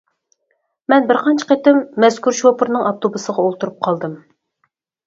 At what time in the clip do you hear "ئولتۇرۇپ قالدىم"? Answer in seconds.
3.47-4.19